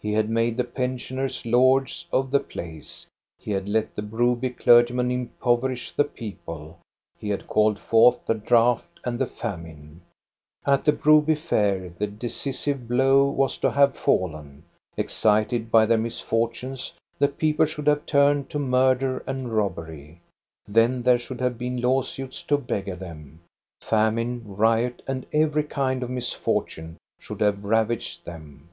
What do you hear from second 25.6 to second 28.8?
kind of mis fortune should have ravaged them.